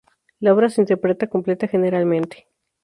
[0.39, 2.47] La obra se interpreta completa generalmente.